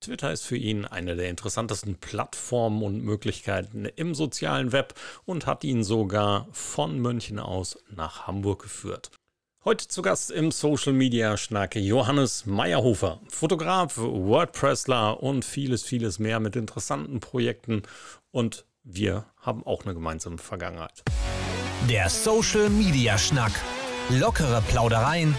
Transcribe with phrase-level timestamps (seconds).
[0.00, 4.94] Twitter ist für ihn eine der interessantesten Plattformen und Möglichkeiten im sozialen Web
[5.26, 9.10] und hat ihn sogar von München aus nach Hamburg geführt.
[9.62, 16.40] Heute zu Gast im Social Media Schnack Johannes Meyerhofer, Fotograf, WordPressler und vieles, vieles mehr
[16.40, 17.82] mit interessanten Projekten
[18.30, 21.02] und wir haben auch eine gemeinsame Vergangenheit.
[21.90, 23.52] Der Social Media Schnack.
[24.08, 25.38] Lockere Plaudereien,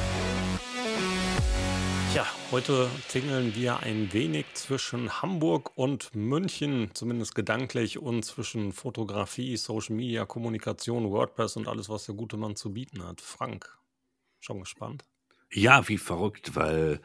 [2.51, 9.95] Heute tingeln wir ein wenig zwischen Hamburg und München, zumindest gedanklich, und zwischen Fotografie, Social
[9.95, 13.21] Media, Kommunikation, WordPress und alles, was der gute Mann zu bieten hat.
[13.21, 13.77] Frank,
[14.41, 15.05] schon gespannt?
[15.49, 16.99] Ja, wie verrückt, weil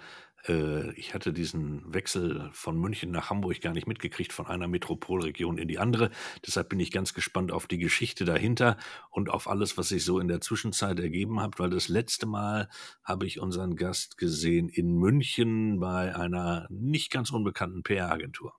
[0.49, 5.59] äh, ich hatte diesen Wechsel von München nach Hamburg gar nicht mitgekriegt, von einer Metropolregion
[5.59, 6.11] in die andere.
[6.47, 8.77] Deshalb bin ich ganz gespannt auf die Geschichte dahinter
[9.11, 12.69] und auf alles, was sich so in der Zwischenzeit ergeben hat, weil das letzte Mal
[13.03, 18.55] habe ich unseren Gast gesehen in München bei einer nicht ganz unbekannten PR-Agentur.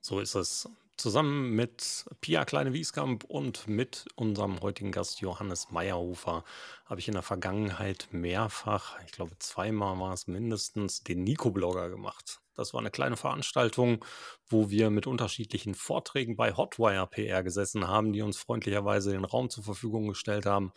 [0.00, 0.68] So ist es
[1.00, 6.44] zusammen mit Pia Kleine-Wieskamp und mit unserem heutigen Gast Johannes Meyerhofer
[6.84, 12.40] habe ich in der Vergangenheit mehrfach, ich glaube zweimal war es mindestens, den Nico-Blogger gemacht.
[12.54, 14.04] Das war eine kleine Veranstaltung,
[14.46, 19.48] wo wir mit unterschiedlichen Vorträgen bei Hotwire PR gesessen haben, die uns freundlicherweise den Raum
[19.48, 20.72] zur Verfügung gestellt haben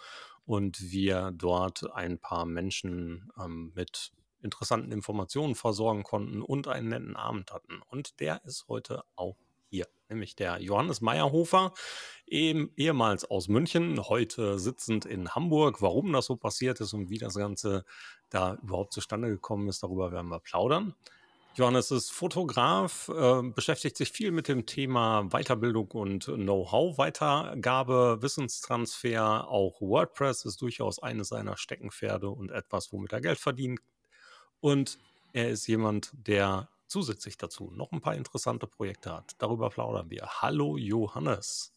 [0.45, 7.15] und wir dort ein paar Menschen ähm, mit interessanten Informationen versorgen konnten und einen netten
[7.17, 7.81] Abend hatten.
[7.89, 9.35] Und der ist heute auch
[9.73, 11.73] hier, nämlich der Johannes Meyerhofer,
[12.27, 15.81] ehemals aus München, heute sitzend in Hamburg.
[15.81, 17.83] Warum das so passiert ist und wie das Ganze
[18.29, 20.93] da überhaupt zustande gekommen ist, darüber werden wir plaudern.
[21.55, 29.47] Johannes ist Fotograf, äh, beschäftigt sich viel mit dem Thema Weiterbildung und Know-how-Weitergabe, Wissenstransfer.
[29.47, 33.79] Auch WordPress ist durchaus eines seiner Steckenpferde und etwas, womit er Geld verdient.
[34.61, 34.99] Und
[35.31, 39.33] er ist jemand, der zusätzlich dazu noch ein paar interessante Projekte hat.
[39.39, 40.27] Darüber plaudern wir.
[40.41, 41.73] Hallo Johannes.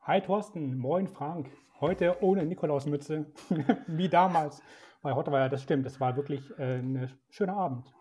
[0.00, 1.50] Hi Thorsten, moin Frank.
[1.78, 3.26] Heute ohne Nikolausmütze,
[3.86, 4.62] wie damals
[5.02, 5.50] bei Hotwire.
[5.50, 7.92] Das stimmt, das war wirklich äh, ein schöner Abend.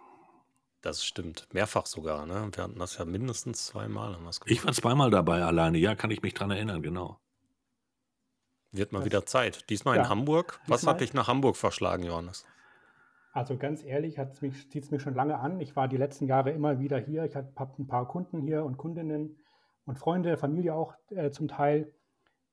[0.80, 2.26] Das stimmt, mehrfach sogar.
[2.26, 2.50] Ne?
[2.54, 4.18] Wir hatten das ja mindestens zweimal.
[4.46, 7.20] ich war zweimal dabei alleine, ja, kann ich mich dran erinnern, genau.
[8.72, 9.70] Wird mal das, wieder Zeit.
[9.70, 10.62] Diesmal ja, in Hamburg.
[10.68, 12.46] Was diesmal, hat dich nach Hamburg verschlagen, Johannes?
[13.32, 14.20] Also ganz ehrlich,
[14.70, 15.60] zieht es mich schon lange an.
[15.60, 17.26] Ich war die letzten Jahre immer wieder hier.
[17.26, 19.38] Ich habe ein paar Kunden hier und Kundinnen
[19.86, 21.94] und Freunde, Familie auch äh, zum Teil.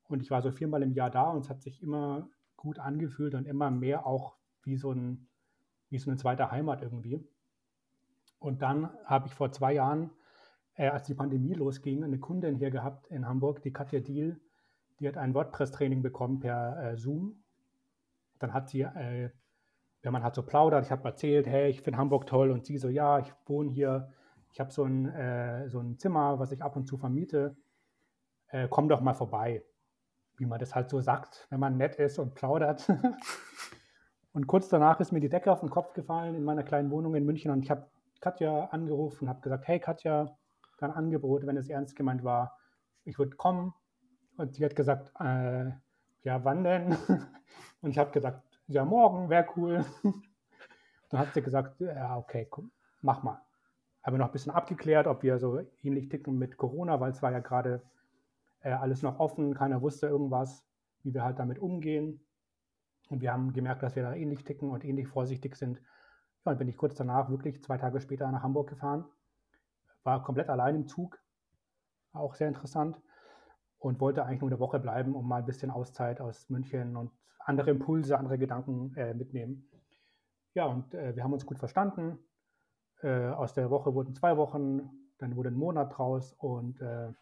[0.08, 3.34] Und ich war so viermal im Jahr da und es hat sich immer gut angefühlt
[3.34, 5.28] und immer mehr auch wie so, ein,
[5.88, 7.26] wie so eine zweite Heimat irgendwie.
[8.38, 10.10] Und dann habe ich vor zwei Jahren,
[10.74, 14.40] äh, als die Pandemie losging, eine Kundin hier gehabt in Hamburg, die Katja Diel,
[15.00, 17.42] die hat ein WordPress-Training bekommen per äh, Zoom.
[18.38, 19.30] Dann hat sie äh,
[20.06, 22.78] wenn man halt so plaudert, ich habe erzählt, hey, ich finde Hamburg toll und sie
[22.78, 24.12] so, ja, ich wohne hier,
[24.52, 27.56] ich habe so, ein, äh, so ein Zimmer, was ich ab und zu vermiete,
[28.46, 29.64] äh, komm doch mal vorbei.
[30.36, 32.88] Wie man das halt so sagt, wenn man nett ist und plaudert.
[34.32, 37.16] und kurz danach ist mir die Decke auf den Kopf gefallen in meiner kleinen Wohnung
[37.16, 37.90] in München und ich habe
[38.20, 40.38] Katja angerufen und habe gesagt, hey Katja,
[40.78, 42.56] dein Angebot, wenn es ernst gemeint war,
[43.02, 43.74] ich würde kommen.
[44.36, 45.72] Und sie hat gesagt, äh,
[46.22, 46.96] ja, wann denn?
[47.80, 49.84] und ich habe gesagt, ja, morgen wäre cool.
[51.10, 53.40] Dann hat sie gesagt, ja, okay, komm, mach mal.
[54.02, 57.22] Haben wir noch ein bisschen abgeklärt, ob wir so ähnlich ticken mit Corona, weil es
[57.22, 57.82] war ja gerade
[58.60, 60.64] äh, alles noch offen, keiner wusste irgendwas,
[61.02, 62.20] wie wir halt damit umgehen.
[63.08, 65.80] Und wir haben gemerkt, dass wir da ähnlich ticken und ähnlich vorsichtig sind.
[66.44, 69.04] Ja, und bin ich kurz danach wirklich zwei Tage später nach Hamburg gefahren.
[70.02, 71.20] War komplett allein im Zug.
[72.12, 73.00] auch sehr interessant.
[73.86, 77.12] Und wollte eigentlich nur eine Woche bleiben, um mal ein bisschen Auszeit aus München und
[77.38, 79.70] andere Impulse, andere Gedanken äh, mitnehmen.
[80.54, 82.18] Ja, und äh, wir haben uns gut verstanden.
[83.00, 87.12] Äh, aus der Woche wurden zwei Wochen, dann wurde ein Monat draus und äh,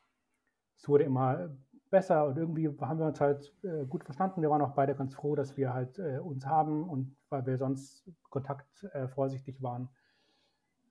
[0.79, 1.51] es wurde immer
[1.91, 4.41] besser und irgendwie haben wir uns halt äh, gut verstanden.
[4.41, 7.59] Wir waren auch beide ganz froh, dass wir halt äh, uns haben und weil wir
[7.59, 9.91] sonst Kontakt vorsichtig waren.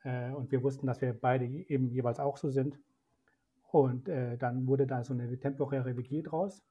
[0.03, 2.77] und wir wussten, dass wir beide eben jeweils auch so sind.
[3.73, 6.63] Und dann wurde da so eine temporäre WG draus.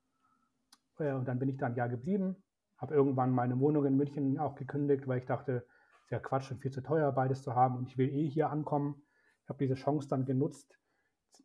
[0.98, 2.36] und dann bin ich da ein Jahr geblieben
[2.82, 5.64] habe irgendwann meine Wohnung in München auch gekündigt, weil ich dachte,
[6.00, 8.28] es ist ja Quatsch und viel zu teuer, beides zu haben und ich will eh
[8.28, 9.06] hier ankommen.
[9.44, 10.76] Ich habe diese Chance dann genutzt,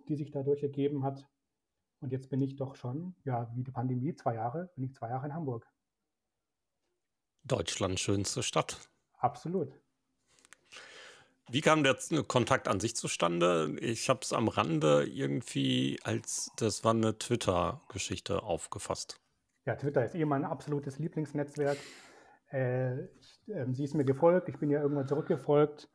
[0.10, 1.30] die sich dadurch ergeben hat.
[2.00, 5.10] Und jetzt bin ich doch schon, ja, wie die Pandemie, zwei Jahre, bin ich zwei
[5.10, 5.68] Jahre in Hamburg.
[7.44, 8.90] Deutschlands schönste Stadt.
[9.14, 9.80] Absolut.
[11.50, 11.96] Wie kam der
[12.28, 13.78] Kontakt an sich zustande?
[13.80, 19.22] Ich habe es am Rande irgendwie als, das war eine Twitter-Geschichte aufgefasst.
[19.66, 21.78] Ja, Twitter ist eh mein absolutes Lieblingsnetzwerk.
[22.52, 25.90] Äh, ich, äh, sie ist mir gefolgt, ich bin ja irgendwann zurückgefolgt,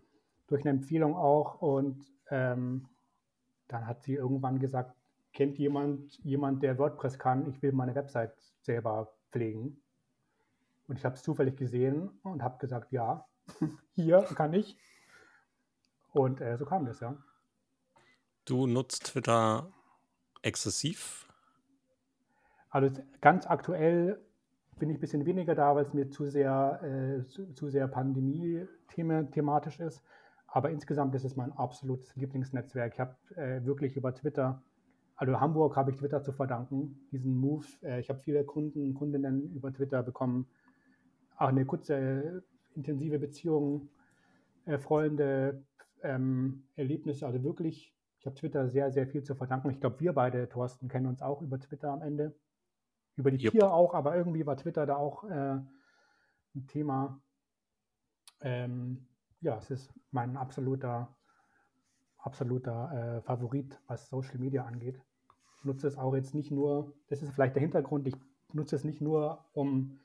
[0.47, 1.61] durch eine Empfehlung auch.
[1.61, 2.89] Und ähm,
[3.69, 4.97] dann hat sie irgendwann gesagt,
[5.35, 7.47] kennt jemand jemand, der WordPress kann?
[7.51, 9.83] Ich will meine Website selber pflegen.
[10.89, 13.27] Und ich habe es zufällig gesehen und habe gesagt, ja,
[13.95, 14.79] hier kann ich.
[16.13, 17.17] Und äh, so kam das, ja.
[18.45, 19.69] Du nutzt Twitter
[20.43, 21.29] exzessiv?
[22.71, 24.21] Also ganz aktuell
[24.79, 27.87] bin ich ein bisschen weniger da, weil es mir zu sehr, äh, zu, zu, sehr
[27.87, 30.03] Pandemie-thematisch ist.
[30.47, 32.95] Aber insgesamt ist es mein absolutes Lieblingsnetzwerk.
[32.95, 34.63] Ich habe äh, wirklich über Twitter,
[35.17, 37.67] also Hamburg habe ich Twitter zu verdanken, diesen Move.
[37.83, 40.49] Äh, ich habe viele Kunden, Kundinnen über Twitter bekommen.
[41.37, 42.43] Auch eine kurze,
[42.75, 43.89] intensive Beziehung,
[44.67, 45.63] äh, Freunde,
[46.03, 49.71] ähm, Erlebnisse, also wirklich, ich habe Twitter sehr, sehr viel zu verdanken.
[49.71, 52.35] Ich glaube, wir beide, Thorsten, kennen uns auch über Twitter am Ende.
[53.17, 53.53] Über die yep.
[53.53, 55.59] Tier auch, aber irgendwie war Twitter da auch äh,
[56.55, 57.21] ein Thema.
[58.41, 59.07] Ähm,
[59.41, 61.15] ja, es ist mein absoluter,
[62.19, 65.01] absoluter äh, Favorit, was Social Media angeht.
[65.59, 68.17] Ich nutze es auch jetzt nicht nur, das ist vielleicht der Hintergrund, ich
[68.53, 69.99] nutze es nicht nur, um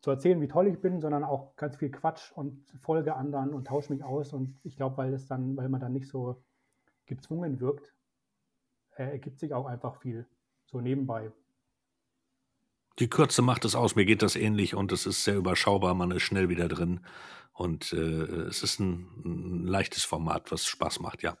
[0.00, 3.66] zu erzählen, wie toll ich bin, sondern auch ganz viel Quatsch und folge anderen und
[3.66, 4.32] tausche mich aus.
[4.32, 6.42] Und ich glaube, weil es dann, weil man dann nicht so
[7.06, 7.94] gezwungen wirkt,
[8.96, 10.26] äh, ergibt sich auch einfach viel
[10.64, 11.32] so nebenbei.
[12.98, 13.94] Die Kürze macht es aus.
[13.94, 15.94] Mir geht das ähnlich und es ist sehr überschaubar.
[15.94, 17.00] Man ist schnell wieder drin
[17.52, 21.36] und äh, es ist ein, ein leichtes Format, was Spaß macht, ja.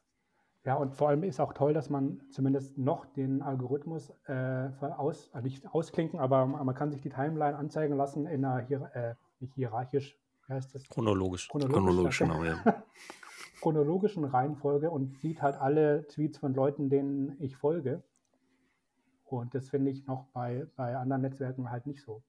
[0.64, 4.68] Ja, und vor allem ist auch toll, dass man zumindest noch den Algorithmus äh,
[4.98, 8.90] aus, also nicht ausklinken, aber man kann sich die Timeline anzeigen lassen in einer hier,
[8.94, 10.86] äh, nicht hierarchisch, wie heißt das?
[10.88, 11.48] Chronologisch.
[11.48, 12.84] Chronologisch, Chronologisch genau, ja.
[13.60, 18.02] chronologischen Reihenfolge und sieht halt alle Tweets von Leuten, denen ich folge.
[19.24, 22.22] Und das finde ich noch bei, bei anderen Netzwerken halt nicht so.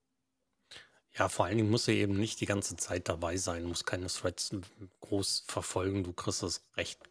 [1.13, 4.07] Ja, vor allen Dingen muss er eben nicht die ganze Zeit dabei sein, muss keine
[4.07, 4.55] Threads
[5.01, 6.03] groß verfolgen.
[6.03, 7.01] Du kriegst es recht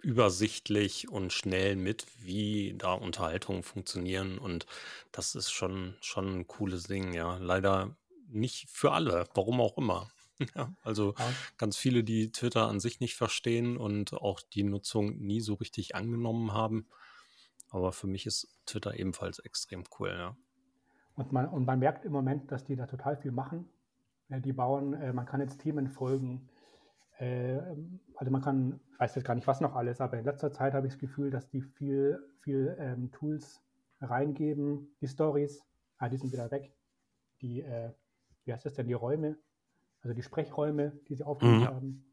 [0.00, 4.38] übersichtlich und schnell mit, wie da Unterhaltungen funktionieren.
[4.38, 4.66] Und
[5.12, 7.36] das ist schon, schon ein cooles Ding, ja.
[7.38, 7.96] Leider
[8.28, 10.08] nicht für alle, warum auch immer.
[10.54, 11.32] Ja, also ja.
[11.56, 15.96] ganz viele, die Twitter an sich nicht verstehen und auch die Nutzung nie so richtig
[15.96, 16.86] angenommen haben.
[17.70, 20.36] Aber für mich ist Twitter ebenfalls extrem cool, ja.
[21.14, 23.68] Und man, und man merkt im Moment, dass die da total viel machen.
[24.28, 26.48] Die bauen, äh, man kann jetzt Themen folgen,
[27.20, 30.72] also man kann, ich weiß jetzt gar nicht, was noch alles, aber in letzter Zeit
[30.74, 33.60] habe ich das Gefühl, dass die viel, viel ähm, Tools
[34.00, 35.62] reingeben, die Stories,
[35.98, 36.72] ah, die sind wieder weg.
[37.40, 37.92] Die, äh,
[38.44, 39.36] wie heißt das denn, die Räume,
[40.02, 41.66] also die Sprechräume, die sie aufgenommen mhm.
[41.66, 42.04] haben.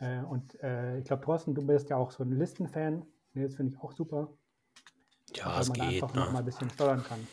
[0.00, 3.06] Äh, und äh, ich glaube, Thorsten, du bist ja auch so ein Listenfan.
[3.32, 4.32] Nee, das finde ich auch super.
[5.34, 6.20] Ja, weil man geht, einfach ne?
[6.20, 7.26] noch mal ein bisschen steuern kann.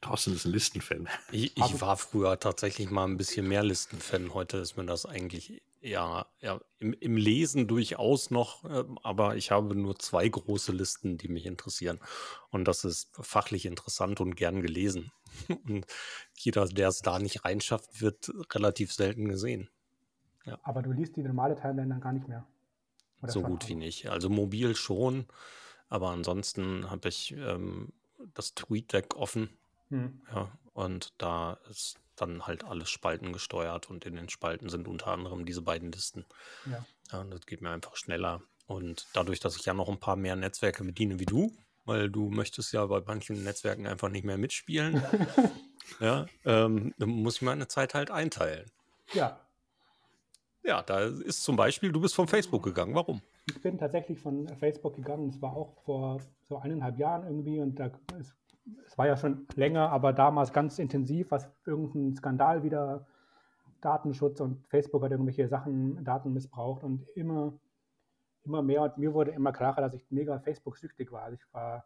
[0.00, 1.08] Thorsten ist ein Listenfan.
[1.32, 4.34] Ich, ich war früher tatsächlich mal ein bisschen mehr Listenfan.
[4.34, 9.50] Heute ist mir das eigentlich ja, ja im, im Lesen durchaus noch, äh, aber ich
[9.50, 12.00] habe nur zwei große Listen, die mich interessieren.
[12.50, 15.12] Und das ist fachlich interessant und gern gelesen.
[15.66, 15.86] Und
[16.34, 19.68] jeder, der es da nicht reinschafft, wird relativ selten gesehen.
[20.44, 20.58] Ja.
[20.62, 22.46] Aber du liest die normale Timeline dann gar nicht mehr.
[23.22, 24.08] Oder so gut wie nicht.
[24.08, 25.26] Also mobil schon,
[25.88, 27.92] aber ansonsten habe ich ähm,
[28.34, 29.50] das TweetDeck offen.
[29.88, 30.20] Hm.
[30.32, 35.08] Ja, und da ist dann halt alles Spalten gesteuert und in den Spalten sind unter
[35.08, 36.24] anderem diese beiden Listen.
[36.70, 36.84] Ja.
[37.12, 38.42] ja das geht mir einfach schneller.
[38.66, 41.52] Und dadurch, dass ich ja noch ein paar mehr Netzwerke bediene wie du,
[41.84, 45.02] weil du möchtest ja bei manchen Netzwerken einfach nicht mehr mitspielen,
[46.00, 48.70] ja, ähm, muss ich meine Zeit halt einteilen.
[49.12, 49.40] Ja.
[50.64, 52.92] Ja, da ist zum Beispiel, du bist von Facebook gegangen.
[52.92, 53.22] Warum?
[53.48, 55.30] Ich bin tatsächlich von Facebook gegangen.
[55.30, 58.34] Das war auch vor so eineinhalb Jahren irgendwie und da ist
[58.86, 63.06] es war ja schon länger, aber damals ganz intensiv, was irgendein Skandal wieder,
[63.80, 67.58] Datenschutz und Facebook hat irgendwelche Sachen, Daten missbraucht und immer,
[68.42, 71.22] immer mehr und mir wurde immer klarer, dass ich mega Facebook-süchtig war.
[71.22, 71.84] Also ich war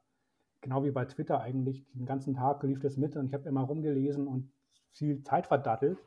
[0.61, 3.63] genau wie bei Twitter eigentlich, den ganzen Tag lief das mit und ich habe immer
[3.63, 4.53] rumgelesen und
[4.93, 5.99] viel Zeit verdattelt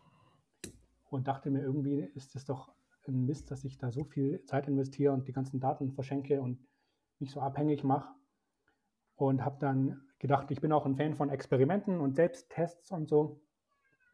[1.09, 2.73] und dachte mir, irgendwie ist das doch
[3.07, 6.65] ein Mist, dass ich da so viel Zeit investiere und die ganzen Daten verschenke und
[7.19, 8.09] mich so abhängig mache.
[9.23, 13.39] Und habe dann gedacht, ich bin auch ein Fan von Experimenten und Selbsttests und so.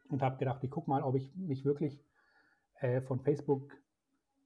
[0.08, 2.06] Und habe gedacht, ich gucke mal, ob ich mich wirklich
[2.78, 3.76] äh, von Facebook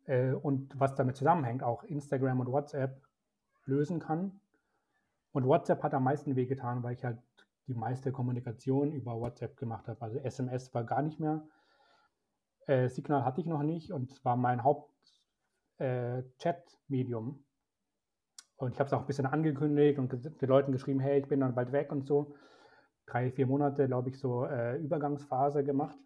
[0.07, 3.03] äh, und was damit zusammenhängt, auch Instagram und WhatsApp
[3.67, 4.41] lösen kann.
[5.33, 7.19] Und WhatsApp hat am meisten wehgetan, weil ich halt
[7.67, 10.01] die meiste Kommunikation über WhatsApp gemacht habe.
[10.01, 11.47] Also SMS war gar nicht mehr.
[12.67, 17.45] Äh, Signal hatte ich noch nicht und war mein Haupt-Chat-Medium.
[18.57, 21.41] Und ich habe es auch ein bisschen angekündigt und den Leuten geschrieben, hey, ich bin
[21.41, 22.35] dann bald weg und so.
[23.07, 25.99] Drei, vier Monate, glaube ich, so äh, Übergangsphase gemacht.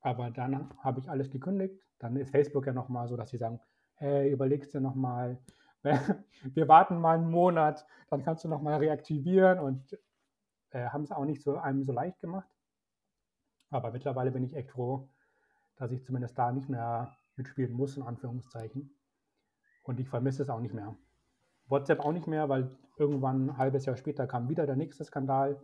[0.00, 1.80] Aber dann habe ich alles gekündigt.
[1.98, 3.60] Dann ist Facebook ja nochmal so, dass sie sagen,
[3.94, 5.38] hey, überlegst du nochmal,
[5.82, 9.98] wir warten mal einen Monat, dann kannst du nochmal reaktivieren und
[10.70, 12.48] äh, haben es auch nicht so einem so leicht gemacht.
[13.70, 15.08] Aber mittlerweile bin ich echt froh,
[15.76, 18.94] dass ich zumindest da nicht mehr mitspielen muss, in Anführungszeichen.
[19.82, 20.96] Und ich vermisse es auch nicht mehr.
[21.68, 25.60] WhatsApp auch nicht mehr, weil irgendwann ein halbes Jahr später kam wieder der nächste Skandal.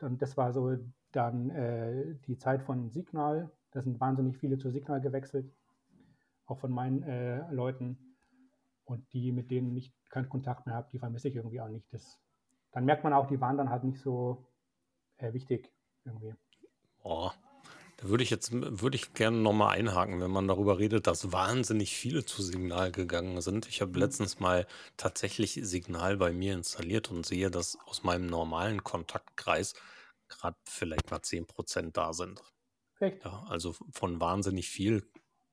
[0.00, 0.76] Und das war so
[1.12, 3.50] dann äh, die Zeit von Signal.
[3.70, 5.50] Da sind wahnsinnig viele zu Signal gewechselt,
[6.46, 7.98] auch von meinen äh, Leuten.
[8.84, 11.92] Und die, mit denen ich keinen Kontakt mehr habe, die vermisse ich irgendwie auch nicht.
[11.92, 12.18] Das,
[12.72, 14.44] dann merkt man auch, die waren dann halt nicht so
[15.18, 15.72] äh, wichtig
[16.04, 16.34] irgendwie.
[17.02, 17.30] Oh,
[18.02, 21.94] da würde ich jetzt würde ich gerne nochmal einhaken, wenn man darüber redet, dass wahnsinnig
[21.96, 23.68] viele zu Signal gegangen sind.
[23.68, 23.98] Ich habe mhm.
[23.98, 24.66] letztens mal
[24.96, 29.74] tatsächlich Signal bei mir installiert und sehe, dass aus meinem normalen Kontaktkreis
[30.28, 32.42] gerade vielleicht mal 10% da sind.
[32.98, 33.24] Echt?
[33.24, 35.06] Ja, also von wahnsinnig viel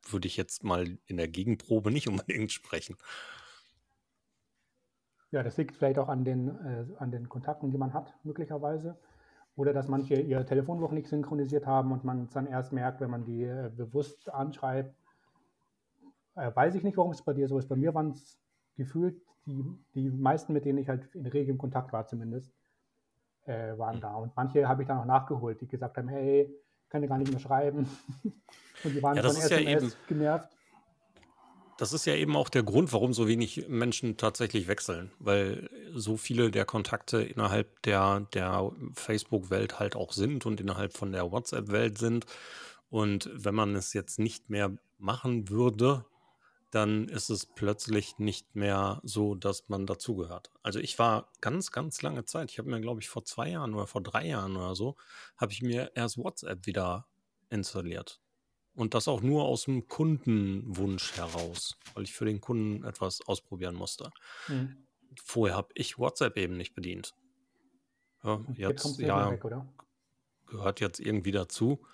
[0.10, 2.98] würde ich jetzt mal in der Gegenprobe nicht unbedingt sprechen.
[5.32, 8.98] Ja, das liegt vielleicht auch an den, äh, an den Kontakten, die man hat, möglicherweise.
[9.60, 13.10] Oder dass manche ihr Telefonbuch nicht synchronisiert haben und man es dann erst merkt, wenn
[13.10, 14.96] man die äh, bewusst anschreibt.
[16.36, 17.68] Äh, weiß ich nicht, warum es bei dir so ist.
[17.68, 18.40] Bei mir waren es
[18.78, 22.54] gefühlt die, die meisten, mit denen ich halt in regem Kontakt war zumindest,
[23.48, 24.16] äh, waren da.
[24.16, 26.50] Und manche habe ich dann auch nachgeholt, die gesagt haben, hey,
[26.88, 27.86] kann dir gar nicht mehr schreiben.
[28.24, 30.56] und die waren ja, von SMS ja genervt.
[31.80, 36.18] Das ist ja eben auch der Grund, warum so wenig Menschen tatsächlich wechseln, weil so
[36.18, 41.98] viele der Kontakte innerhalb der, der Facebook-Welt halt auch sind und innerhalb von der WhatsApp-Welt
[41.98, 42.26] sind.
[42.90, 46.04] Und wenn man es jetzt nicht mehr machen würde,
[46.70, 50.52] dann ist es plötzlich nicht mehr so, dass man dazugehört.
[50.62, 53.74] Also ich war ganz, ganz lange Zeit, ich habe mir, glaube ich, vor zwei Jahren
[53.74, 54.98] oder vor drei Jahren oder so,
[55.38, 57.08] habe ich mir erst WhatsApp wieder
[57.50, 58.20] installiert.
[58.80, 63.76] Und das auch nur aus dem Kundenwunsch heraus, weil ich für den Kunden etwas ausprobieren
[63.76, 64.10] musste.
[64.48, 64.88] Mhm.
[65.22, 67.14] Vorher habe ich WhatsApp eben nicht bedient.
[68.24, 69.44] Ja, jetzt, ja, weg,
[70.46, 71.86] gehört jetzt irgendwie dazu.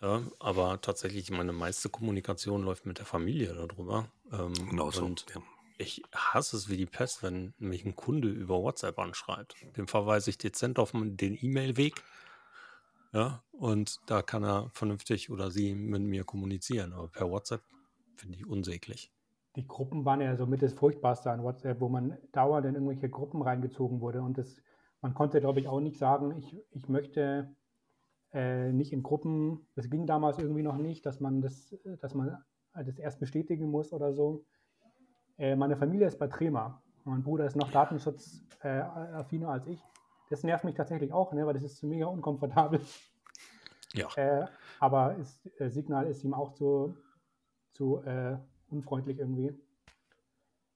[0.00, 4.10] Ja, aber tatsächlich, meine meiste Kommunikation läuft mit der Familie darüber.
[4.32, 5.04] Ähm, genau so.
[5.04, 5.42] Und ja.
[5.76, 9.56] ich hasse es wie die Pest, wenn mich ein Kunde über WhatsApp anschreibt.
[9.76, 12.02] Dem verweise ich dezent auf den E-Mail-Weg.
[13.12, 16.92] Ja, und da kann er vernünftig oder sie mit mir kommunizieren.
[16.92, 17.62] Aber per WhatsApp
[18.16, 19.12] finde ich unsäglich.
[19.56, 23.08] Die Gruppen waren ja so mit das Furchtbarste an WhatsApp, wo man dauernd in irgendwelche
[23.08, 24.22] Gruppen reingezogen wurde.
[24.22, 24.62] Und das,
[25.00, 27.54] man konnte, glaube ich, auch nicht sagen, ich, ich möchte
[28.32, 32.38] äh, nicht in Gruppen, das ging damals irgendwie noch nicht, dass man das, dass man
[32.74, 34.44] das erst bestätigen muss oder so.
[35.36, 36.80] Äh, meine Familie ist bei Trema.
[37.04, 39.82] Mein Bruder ist noch datenschutzaffiner äh, als ich.
[40.30, 42.80] Das nervt mich tatsächlich auch, ne, weil das ist mega unkomfortabel.
[43.92, 44.08] Ja.
[44.16, 44.46] Äh,
[44.78, 46.96] aber ist, äh, Signal ist ihm auch zu,
[47.72, 48.38] zu äh,
[48.70, 49.52] unfreundlich irgendwie.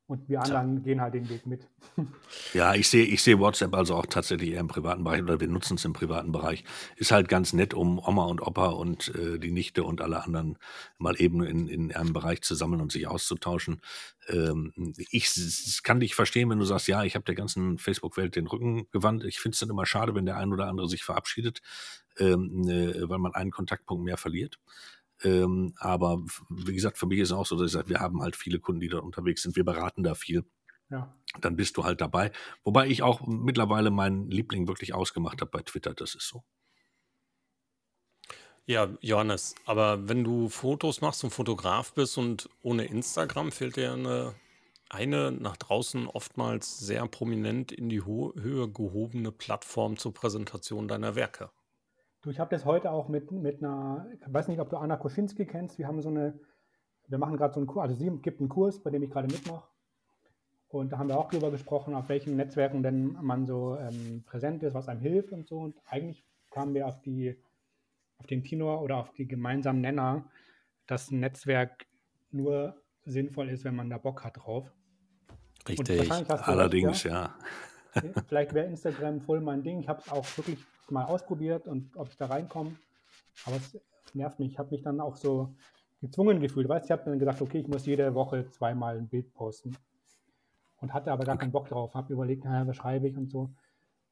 [0.06, 1.66] Und wir anderen gehen halt den Weg mit.
[2.52, 5.48] Ja, ich sehe ich sehe WhatsApp also auch tatsächlich eher im privaten Bereich oder wir
[5.48, 6.62] nutzen es im privaten Bereich.
[6.96, 10.58] Ist halt ganz nett, um Oma und Opa und äh, die Nichte und alle anderen
[10.98, 13.80] mal eben in, in einem Bereich zu sammeln und sich auszutauschen.
[14.28, 18.46] Ähm, ich kann dich verstehen, wenn du sagst, ja, ich habe der ganzen Facebook-Welt den
[18.46, 19.24] Rücken gewandt.
[19.24, 21.60] Ich finde es dann immer schade, wenn der ein oder andere sich verabschiedet,
[22.18, 24.58] ähm, äh, weil man einen Kontaktpunkt mehr verliert.
[25.24, 28.22] Ähm, aber wie gesagt, für mich ist es auch so, dass ich sage, wir haben
[28.22, 29.56] halt viele Kunden, die da unterwegs sind.
[29.56, 30.44] Wir beraten da viel.
[30.90, 31.14] Ja.
[31.40, 32.30] Dann bist du halt dabei.
[32.62, 35.94] Wobei ich auch mittlerweile meinen Liebling wirklich ausgemacht habe bei Twitter.
[35.94, 36.44] Das ist so.
[38.66, 43.92] Ja, Johannes, aber wenn du Fotos machst und Fotograf bist und ohne Instagram fehlt dir
[43.92, 44.34] eine,
[44.88, 51.14] eine nach draußen oftmals sehr prominent in die Ho Höhe gehobene Plattform zur Präsentation deiner
[51.14, 51.50] Werke.
[52.24, 54.96] Du, ich habe das heute auch mit, mit einer, ich weiß nicht, ob du Anna
[54.96, 55.78] Koschinski kennst.
[55.78, 56.40] Wir haben so eine,
[57.06, 59.30] wir machen gerade so einen Kurs, also sie gibt einen Kurs, bei dem ich gerade
[59.30, 59.68] mitmache.
[60.68, 64.62] Und da haben wir auch darüber gesprochen, auf welchen Netzwerken denn man so ähm, präsent
[64.62, 65.58] ist, was einem hilft und so.
[65.58, 67.36] Und eigentlich kamen wir auf die,
[68.16, 70.24] auf den Tenor oder auf die gemeinsamen Nenner,
[70.86, 71.84] dass ein Netzwerk
[72.30, 74.72] nur sinnvoll ist, wenn man da Bock hat drauf.
[75.68, 77.34] Richtig, allerdings, ja.
[78.26, 79.80] Vielleicht wäre Instagram voll mein Ding.
[79.80, 82.72] Ich habe es auch wirklich mal ausprobiert und ob ich da reinkomme.
[83.46, 83.78] Aber es
[84.14, 84.52] nervt mich.
[84.52, 85.54] Ich habe mich dann auch so
[86.00, 86.68] gezwungen gefühlt.
[86.68, 89.76] Weißt ich habe dann gesagt, okay, ich muss jede Woche zweimal ein Bild posten.
[90.80, 91.94] und hatte aber gar keinen Bock drauf.
[91.94, 93.50] Habe überlegt, naja, was schreibe ich und so.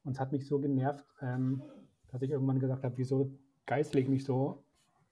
[0.03, 1.61] Und es hat mich so genervt, ähm,
[2.11, 3.31] dass ich irgendwann gesagt habe, wieso
[3.65, 4.63] geißle ich mich so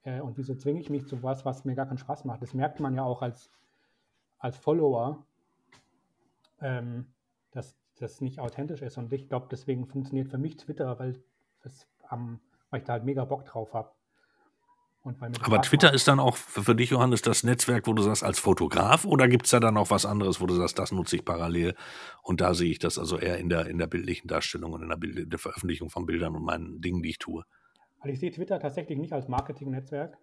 [0.04, 2.42] äh, und wieso zwinge ich mich zu was, was mir gar keinen Spaß macht.
[2.42, 3.52] Das merkt man ja auch als,
[4.40, 5.24] als Follower,
[6.62, 7.06] ähm,
[8.02, 8.98] das nicht authentisch ist.
[8.98, 11.22] Und ich glaube, deswegen funktioniert für mich Twitter, weil,
[11.64, 12.40] das, ähm,
[12.70, 13.92] weil ich da halt mega Bock drauf habe.
[15.04, 15.96] Aber Twitter macht.
[15.96, 19.46] ist dann auch für dich, Johannes, das Netzwerk, wo du sagst, als Fotograf oder gibt
[19.46, 21.74] es da dann auch was anderes, wo du sagst, das nutze ich parallel
[22.22, 24.90] und da sehe ich das also eher in der, in der bildlichen Darstellung und in
[24.90, 27.44] der, Bild, der Veröffentlichung von Bildern und meinen Dingen, die ich tue?
[28.00, 30.20] Also ich sehe Twitter tatsächlich nicht als Marketingnetzwerk.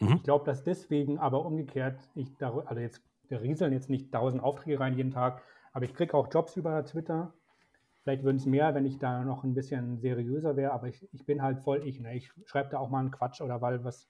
[0.00, 0.16] Mhm.
[0.16, 4.42] Ich glaube, dass deswegen aber umgekehrt, ich da, also jetzt, wir rieseln jetzt nicht tausend
[4.42, 7.32] Aufträge rein jeden Tag, aber ich kriege auch Jobs über Twitter.
[8.02, 11.26] Vielleicht würden es mehr, wenn ich da noch ein bisschen seriöser wäre, aber ich, ich
[11.26, 12.00] bin halt voll ich.
[12.00, 12.16] Ne?
[12.16, 14.08] Ich schreibe da auch mal einen Quatsch oder weil was,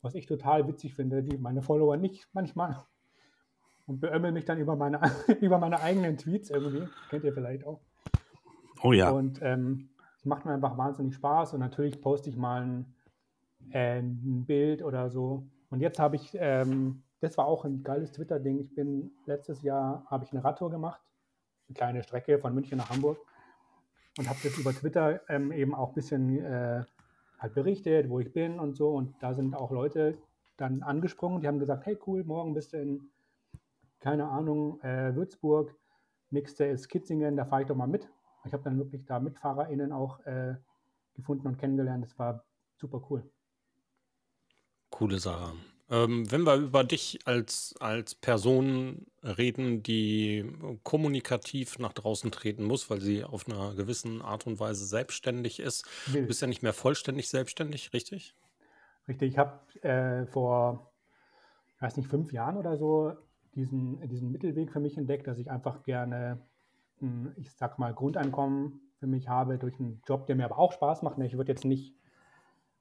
[0.00, 2.84] was ich total witzig finde, die meine Follower nicht manchmal.
[3.86, 5.00] Und beömmel mich dann über meine,
[5.40, 6.88] über meine eigenen Tweets irgendwie.
[7.10, 7.80] Kennt ihr vielleicht auch.
[8.82, 9.10] Oh ja.
[9.10, 12.94] Und ähm, es macht mir einfach wahnsinnig Spaß und natürlich poste ich mal ein,
[13.70, 15.48] äh, ein Bild oder so.
[15.70, 18.58] Und jetzt habe ich, ähm, das war auch ein geiles Twitter-Ding.
[18.58, 21.00] Ich bin letztes Jahr habe ich eine Radtour gemacht,
[21.68, 23.18] eine kleine Strecke von München nach Hamburg
[24.18, 26.84] und habe das über Twitter ähm, eben auch ein bisschen äh,
[27.38, 28.90] halt berichtet, wo ich bin und so.
[28.90, 30.18] Und da sind auch Leute
[30.56, 33.08] dann angesprungen, die haben gesagt, hey cool, morgen bist du in,
[34.00, 35.76] keine Ahnung, äh, Würzburg,
[36.30, 38.10] nächste ist Kitzingen, da fahre ich doch mal mit.
[38.44, 40.56] Ich habe dann wirklich da MitfahrerInnen auch äh,
[41.14, 42.04] gefunden und kennengelernt.
[42.04, 42.44] Das war
[42.78, 43.30] super cool.
[44.90, 45.52] Coole Sache.
[45.92, 50.50] Ähm, wenn wir über dich als, als Person reden, die
[50.84, 55.86] kommunikativ nach draußen treten muss, weil sie auf einer gewissen Art und Weise selbstständig ist.
[56.10, 58.34] Du bist ja nicht mehr vollständig selbstständig, richtig?
[59.06, 60.94] Richtig, ich habe äh, vor,
[61.74, 63.12] ich weiß nicht, fünf Jahren oder so
[63.54, 66.40] diesen, diesen Mittelweg für mich entdeckt, dass ich einfach gerne,
[67.36, 71.02] ich sag mal, Grundeinkommen für mich habe durch einen Job, der mir aber auch Spaß
[71.02, 71.18] macht.
[71.18, 71.94] Ich würde jetzt nicht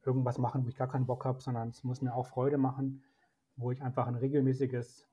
[0.05, 3.03] irgendwas machen, wo ich gar keinen Bock habe, sondern es muss mir auch Freude machen,
[3.55, 5.07] wo ich einfach ein regelmäßiges,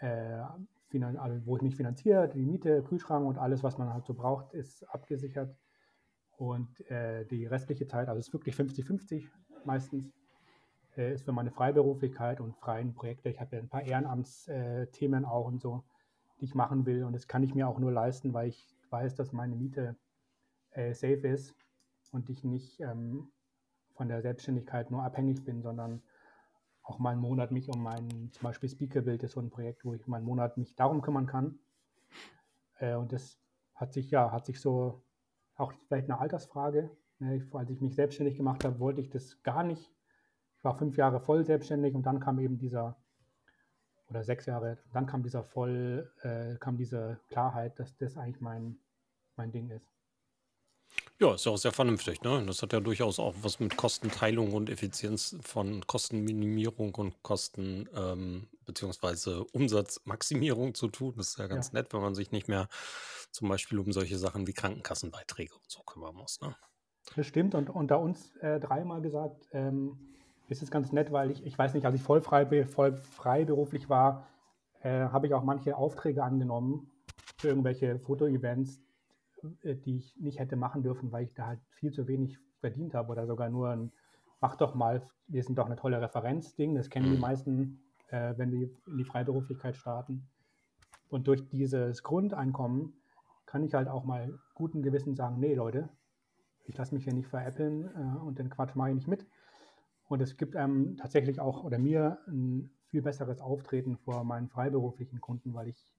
[0.00, 0.40] äh,
[1.18, 4.52] also wo ich mich finanziere, die Miete, Kühlschrank und alles, was man halt so braucht,
[4.52, 5.56] ist abgesichert.
[6.36, 9.28] Und äh, die restliche Zeit, also es ist wirklich 50-50
[9.64, 10.12] meistens,
[10.96, 13.28] äh, ist für meine Freiberuflichkeit und freien Projekte.
[13.28, 15.84] Ich habe ja ein paar Ehrenamtsthemen auch und so,
[16.40, 17.04] die ich machen will.
[17.04, 19.96] Und das kann ich mir auch nur leisten, weil ich weiß, dass meine Miete
[20.72, 21.54] äh, safe ist
[22.10, 23.30] und ich nicht ähm,
[23.94, 26.02] von der Selbstständigkeit nur abhängig bin, sondern
[26.82, 29.94] auch mal einen Monat mich um mein, zum Beispiel Speakerbild ist so ein Projekt, wo
[29.94, 31.58] ich mal einen Monat mich darum kümmern kann.
[32.78, 33.38] Äh, und das
[33.74, 35.02] hat sich, ja, hat sich so,
[35.56, 36.90] auch vielleicht eine Altersfrage.
[37.18, 39.92] Ne, als ich mich selbstständig gemacht habe, wollte ich das gar nicht.
[40.56, 42.96] Ich war fünf Jahre voll selbstständig und dann kam eben dieser,
[44.08, 48.78] oder sechs Jahre, dann kam dieser voll, äh, kam diese Klarheit, dass das eigentlich mein,
[49.36, 49.88] mein Ding ist.
[51.20, 52.44] Ja, ist ja auch sehr vernünftig, ne?
[52.46, 58.48] Das hat ja durchaus auch was mit Kostenteilung und Effizienz von Kostenminimierung und Kosten ähm,
[58.64, 61.14] beziehungsweise Umsatzmaximierung zu tun.
[61.16, 61.72] Das ist ja ganz Ja.
[61.72, 62.68] nett, wenn man sich nicht mehr
[63.30, 66.56] zum Beispiel um solche Sachen wie Krankenkassenbeiträge und so kümmern muss, ne?
[67.14, 69.98] Das stimmt und unter uns äh, dreimal gesagt, ähm,
[70.48, 73.88] ist es ganz nett, weil ich, ich weiß nicht, als ich voll, frei, voll freiberuflich
[73.88, 74.28] war,
[74.80, 76.90] äh, habe ich auch manche Aufträge angenommen
[77.38, 78.81] für irgendwelche Fotoevents,
[79.42, 83.10] die ich nicht hätte machen dürfen, weil ich da halt viel zu wenig verdient habe
[83.10, 83.92] oder sogar nur ein,
[84.40, 87.20] mach doch mal, wir sind doch eine tolle Referenzding, das kennen die mhm.
[87.20, 90.28] meisten, äh, wenn die in die Freiberuflichkeit starten.
[91.08, 92.94] Und durch dieses Grundeinkommen
[93.46, 95.90] kann ich halt auch mal guten Gewissen sagen, nee Leute,
[96.64, 99.26] ich lasse mich hier nicht veräppeln äh, und den Quatsch mache ich nicht mit.
[100.08, 105.20] Und es gibt einem tatsächlich auch oder mir ein viel besseres Auftreten vor meinen freiberuflichen
[105.20, 105.92] Kunden, weil ich,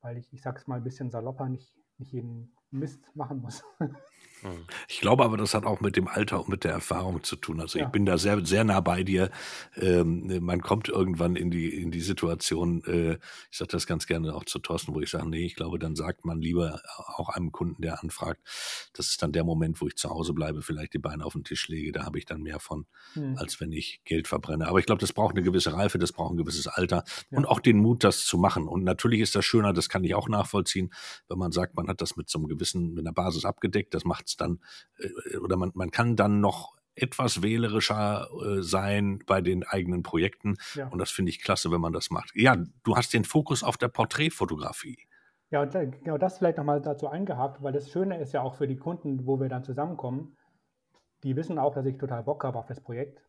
[0.00, 3.62] weil ich, ich sag's mal ein bisschen salopper, nicht nicht jeden Mist machen muss.
[4.42, 4.64] Hm.
[4.88, 7.60] Ich glaube aber, das hat auch mit dem Alter und mit der Erfahrung zu tun.
[7.60, 7.86] Also ja.
[7.86, 9.30] ich bin da sehr, sehr nah bei dir.
[9.76, 13.18] Ähm, man kommt irgendwann in die, in die Situation, äh,
[13.50, 15.94] ich sage das ganz gerne auch zu Thorsten, wo ich sage, nee, ich glaube, dann
[15.94, 18.40] sagt man lieber auch einem Kunden, der anfragt,
[18.94, 21.44] das ist dann der Moment, wo ich zu Hause bleibe, vielleicht die Beine auf den
[21.44, 23.36] Tisch lege, da habe ich dann mehr von, hm.
[23.36, 24.68] als wenn ich Geld verbrenne.
[24.68, 27.38] Aber ich glaube, das braucht eine gewisse Reife, das braucht ein gewisses Alter ja.
[27.38, 28.68] und auch den Mut, das zu machen.
[28.68, 30.92] Und natürlich ist das schöner, das kann ich auch nachvollziehen,
[31.28, 34.04] wenn man sagt, man hat das mit so einem gewissen, mit einer Basis abgedeckt, das
[34.04, 34.60] macht es dann,
[34.98, 40.56] äh, oder man, man kann dann noch etwas wählerischer äh, sein bei den eigenen Projekten.
[40.74, 40.88] Ja.
[40.88, 42.32] Und das finde ich klasse, wenn man das macht.
[42.34, 44.98] Ja, du hast den Fokus auf der Porträtfotografie.
[45.50, 48.68] Ja, und genau das vielleicht nochmal dazu eingehakt, weil das Schöne ist ja auch für
[48.68, 50.36] die Kunden, wo wir dann zusammenkommen,
[51.24, 53.20] die wissen auch, dass ich total Bock habe auf das Projekt.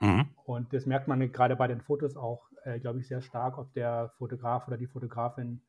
[0.00, 0.28] Mhm.
[0.44, 3.72] Und das merkt man gerade bei den Fotos auch, äh, glaube ich, sehr stark, ob
[3.72, 5.62] der Fotograf oder die Fotografin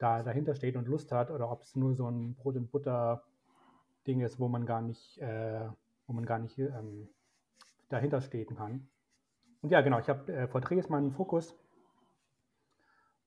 [0.00, 3.22] da dahinter steht und Lust hat oder ob es nur so ein Brot und Butter
[4.06, 5.68] Ding ist, wo man gar nicht, äh,
[6.06, 7.08] wo man gar nicht ähm,
[7.90, 8.88] dahinter stehen kann.
[9.60, 11.54] Und ja, genau, ich habe äh, Porträts meinen Fokus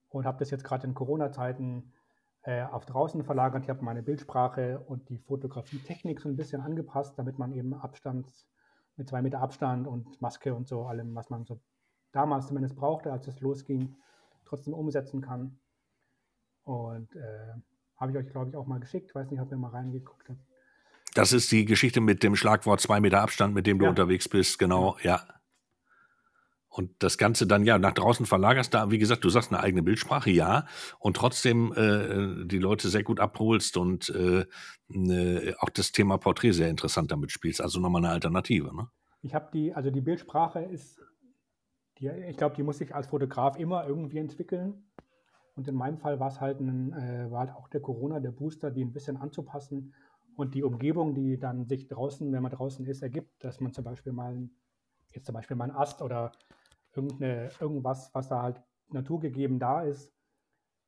[0.09, 1.93] und habe das jetzt gerade in Corona-Zeiten
[2.41, 3.63] äh, auf draußen verlagert.
[3.63, 8.27] Ich habe meine Bildsprache und die Fotografietechnik so ein bisschen angepasst, damit man eben Abstand
[8.97, 11.59] mit zwei Meter Abstand und Maske und so allem, was man so
[12.11, 13.95] damals zumindest brauchte, als es losging,
[14.45, 15.59] trotzdem umsetzen kann.
[16.63, 17.53] Und äh,
[17.97, 19.09] habe ich euch, glaube ich, auch mal geschickt.
[19.09, 20.39] Ich weiß nicht, ob ihr mal reingeguckt habt.
[21.13, 23.89] Das ist die Geschichte mit dem Schlagwort zwei Meter Abstand, mit dem du ja.
[23.89, 25.21] unterwegs bist, genau, ja.
[26.69, 29.83] Und das Ganze dann ja nach draußen verlagerst, da, wie gesagt, du sagst eine eigene
[29.83, 30.65] Bildsprache, ja,
[30.97, 34.47] und trotzdem äh, die Leute sehr gut abholst und äh,
[34.87, 37.61] ne, auch das Thema Porträt sehr interessant damit spielst.
[37.61, 38.89] Also nochmal eine Alternative, ne?
[39.21, 40.99] Ich habe die, also die Bildsprache ist,
[41.99, 44.83] die, ich glaube, die muss sich als Fotograf immer irgendwie entwickeln.
[45.55, 48.31] Und in meinem Fall war es halt, ein, äh, war halt auch der Corona, der
[48.31, 49.93] Booster, die ein bisschen anzupassen
[50.35, 53.83] und die Umgebung, die dann sich draußen, wenn man draußen ist, ergibt, dass man zum
[53.83, 54.49] Beispiel mal,
[55.11, 56.31] jetzt zum Beispiel mal einen Ast oder
[56.95, 60.11] irgendeine, irgendwas, was da halt naturgegeben da ist,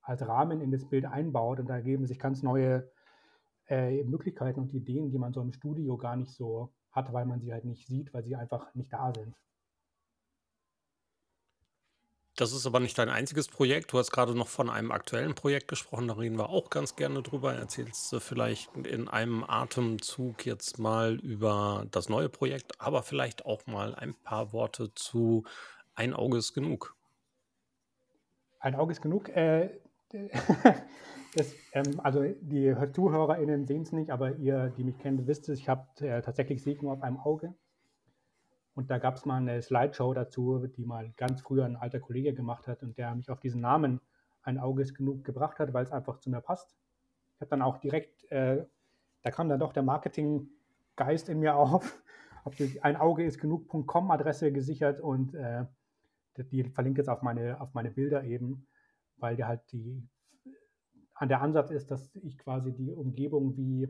[0.02, 2.90] als Rahmen in das Bild einbaut und da ergeben sich ganz neue
[3.68, 7.42] äh, Möglichkeiten und Ideen, die man so im Studio gar nicht so hat, weil man
[7.42, 9.36] sie halt nicht sieht, weil sie einfach nicht da sind.
[12.38, 13.94] Das ist aber nicht dein einziges Projekt.
[13.94, 17.22] Du hast gerade noch von einem aktuellen Projekt gesprochen, da reden wir auch ganz gerne
[17.22, 17.54] drüber.
[17.54, 23.66] Erzählst du vielleicht in einem Atemzug jetzt mal über das neue Projekt, aber vielleicht auch
[23.68, 25.46] mal ein paar Worte zu
[25.94, 26.94] Ein Auge ist genug.
[28.60, 29.30] Ein Auge ist genug.
[29.30, 29.80] Äh,
[31.36, 35.60] das, ähm, also die ZuhörerInnen sehen es nicht, aber ihr, die mich kennt, wisst es,
[35.60, 37.56] ich habe äh, tatsächlich Segen auf einem Auge.
[38.76, 42.34] Und da gab es mal eine Slideshow dazu, die mal ganz früher ein alter Kollege
[42.34, 44.02] gemacht hat und der mich auf diesen Namen
[44.44, 46.76] ein Auge ist genug gebracht hat, weil es einfach zu mir passt.
[47.36, 48.66] Ich habe dann auch direkt, äh,
[49.24, 52.04] da kam dann doch der Marketinggeist in mir auf,
[52.46, 55.66] habe die ein Auge ist genug.com Adresse gesichert und äh,
[56.38, 58.68] die verlinkt jetzt auf meine, auf meine Bilder eben,
[59.16, 60.06] weil der halt die,
[61.14, 63.88] an der Ansatz ist, dass ich quasi die Umgebung wie,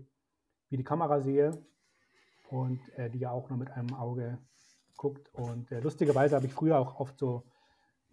[0.69, 1.51] wie die Kamera sehe
[2.49, 4.37] und äh, die ja auch nur mit einem Auge
[4.97, 5.33] guckt.
[5.33, 7.43] Und äh, lustigerweise habe ich früher auch oft so,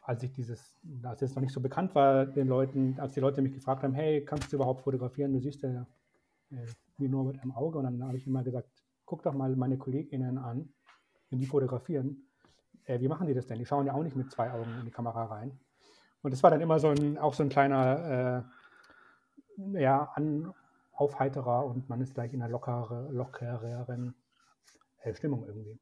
[0.02, 3.40] als ich dieses, als es noch nicht so bekannt war, den Leuten, als die Leute
[3.40, 5.32] mich gefragt haben, hey, kannst du überhaupt fotografieren?
[5.32, 5.86] Du siehst ja
[6.50, 6.66] äh,
[6.98, 7.78] nur mit einem Auge.
[7.78, 8.68] Und dann habe ich immer gesagt,
[9.04, 10.72] guck doch mal meine KollegInnen an,
[11.30, 12.28] wenn die fotografieren.
[12.84, 13.58] Äh, wie machen die das denn?
[13.58, 15.58] Die schauen ja auch nicht mit zwei Augen in die Kamera rein.
[16.22, 18.44] Und das war dann immer so ein, auch so ein kleiner,
[19.66, 20.52] äh, ja, an,
[20.94, 24.14] Aufheiterer und man ist gleich in einer lockere, lockereren
[25.00, 25.78] äh, Stimmung irgendwie.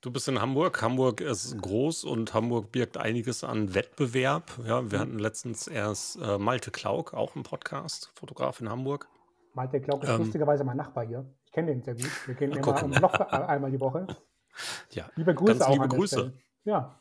[0.00, 0.80] Du bist in Hamburg.
[0.80, 4.52] Hamburg ist groß und Hamburg birgt einiges an Wettbewerb.
[4.64, 5.02] Ja, wir mhm.
[5.02, 9.08] hatten letztens erst äh, Malte Klauk, auch im Podcast, Fotograf in Hamburg.
[9.54, 11.26] Malte Klauk ist ähm, lustigerweise mein Nachbar hier.
[11.46, 12.28] Ich kenne den sehr gut.
[12.28, 12.92] Wir gehen immer gucken.
[12.92, 14.06] im Loch äh, einmal die Woche.
[14.90, 16.32] Ja, liebe Grüße ganz liebe Grüße.
[16.64, 16.98] Ja.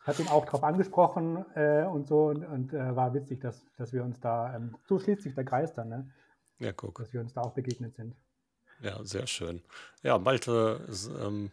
[0.00, 3.66] Ich hatte ihn auch darauf angesprochen äh, und so und, und äh, war witzig, dass,
[3.76, 6.10] dass wir uns da, ähm, so schließt sich der Kreis dann, ne?
[6.58, 6.96] Ja, guck.
[6.96, 8.16] Dass wir uns da auch begegnet sind.
[8.80, 9.60] Ja, sehr schön.
[10.02, 11.50] Ja, Malte ist ähm,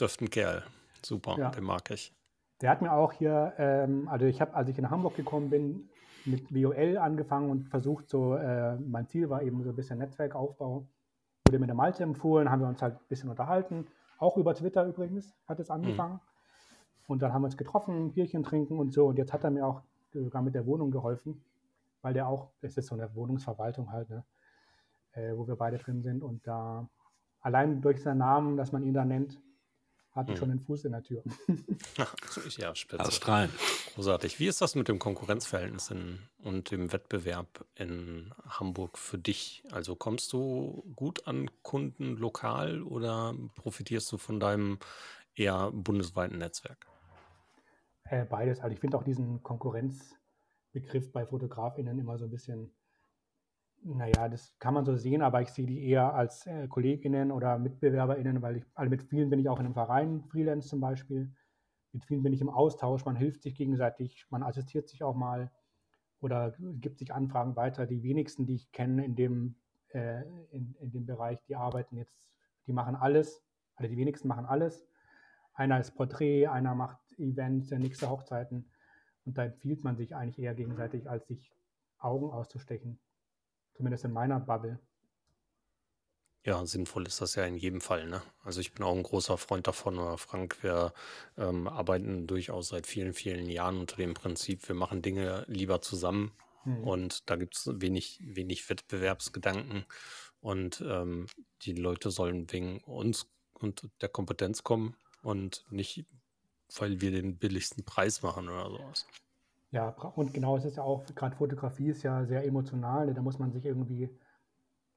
[0.00, 0.62] Dürften Kerl.
[1.02, 1.50] Super, ja.
[1.50, 2.12] den mag ich.
[2.60, 5.88] Der hat mir auch hier, ähm, also ich habe, als ich in Hamburg gekommen bin,
[6.24, 10.86] mit WOL angefangen und versucht, so, äh, mein Ziel war eben so ein bisschen Netzwerkaufbau.
[11.46, 13.86] Wurde mir der Malte empfohlen, haben wir uns halt ein bisschen unterhalten.
[14.18, 16.14] Auch über Twitter übrigens hat es angefangen.
[16.14, 16.20] Mhm.
[17.06, 19.06] Und dann haben wir uns getroffen, Bierchen trinken und so.
[19.06, 21.44] Und jetzt hat er mir auch sogar mit der Wohnung geholfen,
[22.00, 24.24] weil der auch, es ist so eine Wohnungsverwaltung halt, ne,
[25.12, 26.22] äh, wo wir beide drin sind.
[26.22, 26.88] Und da
[27.40, 29.38] allein durch seinen Namen, dass man ihn da nennt,
[30.14, 30.38] hatte hm.
[30.38, 31.22] schon den Fuß in der Tür.
[32.56, 33.04] ja, spitze.
[33.04, 33.50] Australien.
[33.94, 34.38] Großartig.
[34.38, 39.64] Wie ist das mit dem Konkurrenzverhältnis in, und dem Wettbewerb in Hamburg für dich?
[39.72, 44.78] Also kommst du gut an Kunden lokal oder profitierst du von deinem
[45.34, 46.86] eher bundesweiten Netzwerk?
[48.04, 48.60] Äh, beides.
[48.60, 52.70] Also ich finde auch diesen Konkurrenzbegriff bei FotografInnen immer so ein bisschen
[53.84, 57.58] naja, das kann man so sehen, aber ich sehe die eher als äh, KollegInnen oder
[57.58, 61.30] MitbewerberInnen, weil ich, also mit vielen bin ich auch in einem Verein, Freelance zum Beispiel.
[61.92, 65.52] Mit vielen bin ich im Austausch, man hilft sich gegenseitig, man assistiert sich auch mal
[66.20, 67.86] oder gibt sich Anfragen weiter.
[67.86, 69.56] Die wenigsten, die ich kenne in dem,
[69.88, 72.30] äh, in, in dem Bereich, die arbeiten jetzt,
[72.66, 73.44] die machen alles,
[73.76, 74.88] also die wenigsten machen alles.
[75.52, 78.70] Einer ist Porträt, einer macht Events, der nächste Hochzeiten.
[79.26, 81.54] Und da empfiehlt man sich eigentlich eher gegenseitig, als sich
[81.98, 82.98] Augen auszustechen.
[83.74, 84.78] Zumindest in meiner Bubble.
[86.46, 88.22] Ja, sinnvoll ist das ja in jedem Fall, ne?
[88.42, 90.92] Also ich bin auch ein großer Freund davon, oder Frank, wir
[91.38, 96.32] ähm, arbeiten durchaus seit vielen, vielen Jahren unter dem Prinzip, wir machen Dinge lieber zusammen
[96.64, 96.84] Mhm.
[96.84, 99.84] und da gibt es wenig, wenig Wettbewerbsgedanken
[100.40, 101.26] und ähm,
[101.62, 106.06] die Leute sollen wegen uns und der Kompetenz kommen und nicht,
[106.76, 109.06] weil wir den billigsten Preis machen oder sowas.
[109.74, 113.14] Ja, und genau, es ist ja auch, gerade Fotografie ist ja sehr emotional, ne?
[113.14, 114.08] da muss man sich irgendwie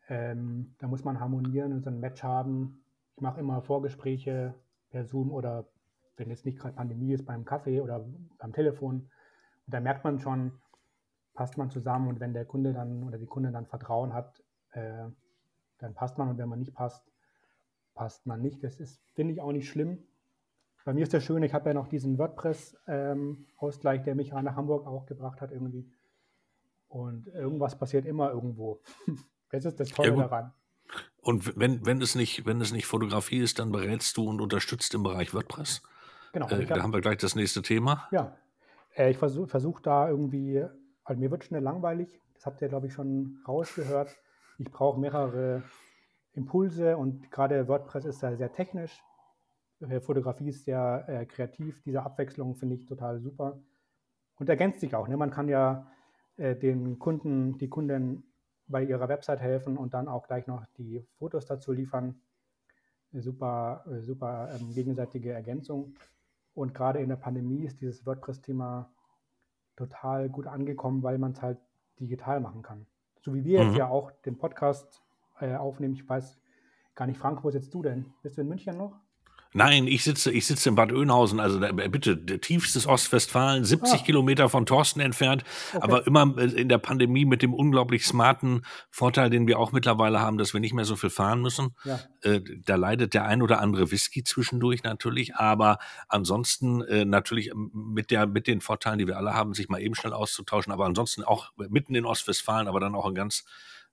[0.08, 2.84] ähm, da muss man harmonieren und so ein Match haben.
[3.16, 4.54] Ich mache immer Vorgespräche
[4.90, 5.68] per Zoom oder
[6.16, 8.06] wenn jetzt nicht gerade Pandemie ist, beim Kaffee oder
[8.38, 9.10] beim Telefon.
[9.66, 10.54] Und da merkt man schon,
[11.34, 15.06] passt man zusammen und wenn der Kunde dann oder die Kunde dann Vertrauen hat, äh,
[15.80, 17.12] dann passt man und wenn man nicht passt,
[17.94, 18.63] passt man nicht.
[18.63, 20.00] Das ist, finde ich, auch nicht schlimm.
[20.88, 24.56] Bei mir ist das schön, ich habe ja noch diesen WordPress-Ausgleich, ähm, der mich nach
[24.56, 25.86] Hamburg auch gebracht hat irgendwie.
[26.88, 28.80] Und irgendwas passiert immer irgendwo.
[29.52, 30.54] Das ist das Tolle ja, daran.
[31.21, 34.93] Und wenn, wenn, es nicht, wenn es nicht Fotografie ist, dann berätst du und unterstützt
[34.93, 35.82] im Bereich WordPress.
[36.32, 36.47] Genau.
[36.47, 38.08] Äh, da haben wir gleich das nächste Thema.
[38.12, 38.38] Ja.
[38.95, 40.65] Äh, ich versuche versuch da irgendwie,
[41.04, 42.21] also mir wird schnell langweilig.
[42.36, 44.15] Das habt ihr, glaube ich, schon rausgehört.
[44.58, 45.63] Ich brauche mehrere
[46.32, 49.02] Impulse und gerade WordPress ist da sehr technisch.
[49.82, 51.82] Äh, Fotografie ist sehr äh, kreativ.
[51.84, 53.60] Diese Abwechslung finde ich total super
[54.40, 55.08] und ergänzt sich auch.
[55.08, 55.18] Ne?
[55.18, 55.88] Man kann ja
[56.38, 58.24] äh, den Kunden, die Kunden
[58.68, 62.20] bei ihrer Website helfen und dann auch gleich noch die Fotos dazu liefern.
[63.13, 65.96] Super, super ähm, gegenseitige Ergänzung.
[66.54, 68.92] Und gerade in der Pandemie ist dieses WordPress-Thema
[69.78, 71.60] total gut angekommen, weil man es halt
[72.00, 72.86] digital machen kann.
[73.22, 73.68] So wie wir mhm.
[73.68, 75.02] jetzt ja auch den Podcast
[75.40, 75.94] äh, aufnehmen.
[75.94, 76.38] Ich weiß
[76.96, 78.13] gar nicht, Frank, wo sitzt du denn?
[78.22, 79.00] Bist du in München noch?
[79.58, 84.04] Nein, ich sitze, ich sitze in Bad Oeynhausen, also da, bitte, tiefstes Ostwestfalen, 70 ah.
[84.04, 85.43] Kilometer von Thorsten entfernt,
[85.74, 85.80] okay.
[85.82, 90.20] aber immer äh, in der Pandemie mit dem unglaublich smarten Vorteil, den wir auch mittlerweile
[90.20, 91.76] haben, dass wir nicht mehr so viel fahren müssen.
[91.86, 92.00] Ja.
[92.22, 98.12] Äh, da leidet der ein oder andere Whisky zwischendurch natürlich, aber ansonsten äh, natürlich mit,
[98.12, 101.24] der, mit den Vorteilen, die wir alle haben, sich mal eben schnell auszutauschen, aber ansonsten
[101.24, 103.43] auch mitten in Ostwestfalen, aber dann auch in ganz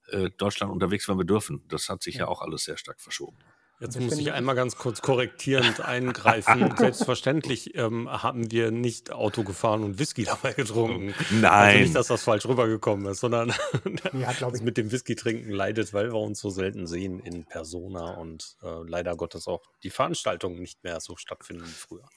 [0.09, 1.63] äh, Deutschland unterwegs, wenn wir dürfen.
[1.69, 3.37] Das hat sich ja, ja auch alles sehr stark verschoben.
[3.79, 6.73] Jetzt muss ich einmal ganz kurz korrektierend eingreifen.
[6.77, 11.13] Selbstverständlich ähm, haben wir nicht Auto gefahren und Whisky dabei getrunken.
[11.31, 11.51] Nein.
[11.51, 13.49] Also nicht, dass das falsch rübergekommen ist, sondern
[14.13, 18.11] ja, das mit dem Whisky trinken leidet, weil wir uns so selten sehen in Persona
[18.11, 22.07] und äh, leider Gottes auch die Veranstaltungen nicht mehr so stattfinden wie früher.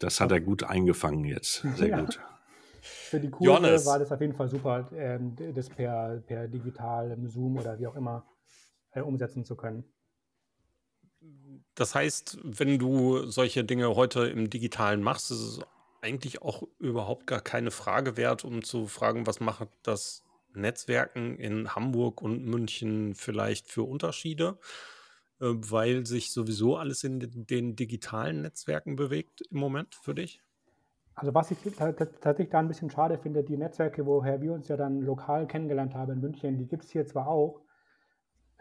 [0.00, 1.64] Das hat er gut eingefangen jetzt.
[1.76, 2.00] Sehr ja.
[2.00, 2.18] gut.
[2.80, 3.86] Für die Kurse Johannes.
[3.86, 5.18] war das auf jeden Fall super, äh,
[5.52, 8.26] das per, per digital, Zoom oder wie auch immer
[8.90, 9.84] äh, umsetzen zu können.
[11.74, 15.60] Das heißt, wenn du solche Dinge heute im Digitalen machst, ist es
[16.02, 20.22] eigentlich auch überhaupt gar keine Frage wert, um zu fragen, was macht das
[20.54, 24.58] Netzwerken in Hamburg und München vielleicht für Unterschiede,
[25.40, 30.40] äh, weil sich sowieso alles in den digitalen Netzwerken bewegt im Moment für dich?
[31.16, 34.76] Also was ich tatsächlich da ein bisschen schade finde, die Netzwerke, woher wir uns ja
[34.76, 37.60] dann lokal kennengelernt haben in München, die gibt es hier zwar auch,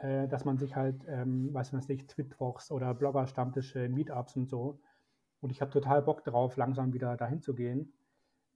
[0.04, 4.82] äh, dass man sich halt, ähm, weiß man nicht, Twitwochs oder Blogger-Stammtische, Meetups und so.
[5.40, 7.94] Und ich habe total Bock drauf, langsam wieder dahin zu gehen.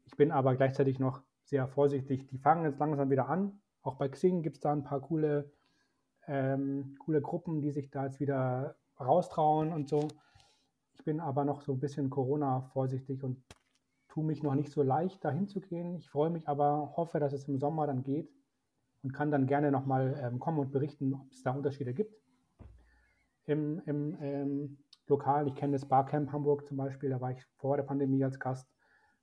[0.03, 2.27] Ich bin aber gleichzeitig noch sehr vorsichtig.
[2.27, 3.61] Die fangen jetzt langsam wieder an.
[3.81, 5.49] Auch bei Xing gibt es da ein paar coole,
[6.27, 10.09] ähm, coole Gruppen, die sich da jetzt wieder raustrauen und so.
[10.95, 13.41] Ich bin aber noch so ein bisschen Corona vorsichtig und
[14.09, 15.95] tue mich noch nicht so leicht, dahin zu gehen.
[15.95, 18.29] Ich freue mich aber, hoffe, dass es im Sommer dann geht
[19.03, 22.13] und kann dann gerne nochmal ähm, kommen und berichten, ob es da Unterschiede gibt
[23.47, 25.47] im, im ähm, Lokal.
[25.47, 28.69] Ich kenne das Barcamp Hamburg zum Beispiel, da war ich vor der Pandemie als Gast.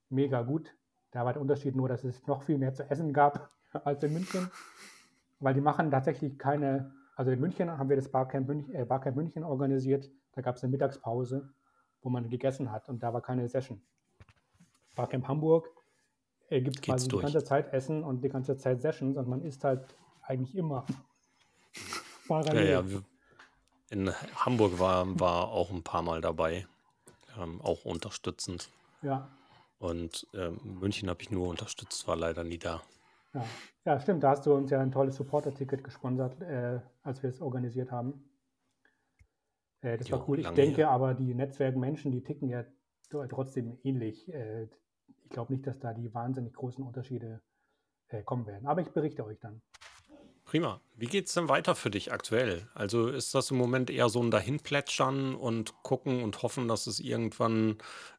[0.08, 0.74] Mega gut.
[1.10, 3.50] Da war der Unterschied nur, dass es noch viel mehr zu essen gab
[3.84, 4.50] als in München,
[5.38, 9.16] weil die machen tatsächlich keine, also in München haben wir das Barcamp München, äh, Barcamp
[9.16, 11.50] München organisiert, da gab es eine Mittagspause,
[12.02, 13.80] wo man gegessen hat und da war keine Session.
[14.96, 15.68] Barcamp Hamburg
[16.54, 17.24] äh, gibt quasi durch.
[17.24, 20.86] die ganze Zeit Essen und die ganze Zeit Sessions und man isst halt eigentlich immer.
[22.28, 22.70] Parallel.
[22.70, 23.00] Ja, ja,
[23.90, 26.66] in Hamburg war, war auch ein paar Mal dabei,
[27.38, 28.70] ähm, auch unterstützend.
[29.02, 29.28] Ja.
[29.78, 32.82] Und ähm, München habe ich nur unterstützt, war leider nie da.
[33.34, 33.44] Ja.
[33.84, 34.22] ja, stimmt.
[34.22, 38.24] Da hast du uns ja ein tolles Supporter-Ticket gesponsert, äh, als wir es organisiert haben.
[39.82, 40.40] Äh, das jo, war cool.
[40.40, 40.90] Ich denke her.
[40.90, 42.64] aber, die Netzwerkmenschen, die ticken ja
[43.10, 44.32] trotzdem ähnlich.
[44.32, 44.68] Äh,
[45.24, 47.40] ich glaube nicht, dass da die wahnsinnig großen Unterschiede
[48.08, 48.66] äh, kommen werden.
[48.66, 49.60] Aber ich berichte euch dann.
[50.44, 50.80] Prima.
[50.94, 52.68] Wie geht es denn weiter für dich aktuell?
[52.74, 57.00] Also ist das im Moment eher so ein Dahinplätschern und gucken und hoffen, dass es
[57.00, 57.78] irgendwann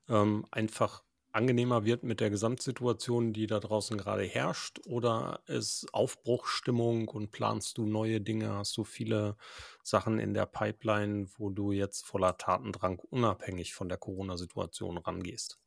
[0.10, 4.80] ähm, einfach angenehmer wird mit der Gesamtsituation, die da draußen gerade herrscht?
[4.88, 8.54] Oder ist Aufbruchstimmung und planst du neue Dinge?
[8.54, 9.38] Hast du viele
[9.84, 15.60] Sachen in der Pipeline, wo du jetzt voller Tatendrang unabhängig von der Corona-Situation rangehst?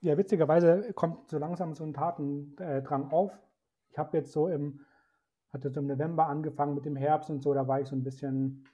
[0.00, 3.32] Ja, witzigerweise kommt so langsam so ein Tatendrang auf.
[3.90, 4.80] Ich habe jetzt so im,
[5.52, 8.04] hatte so im November angefangen mit dem Herbst und so, da war ich so ein
[8.04, 8.64] bisschen,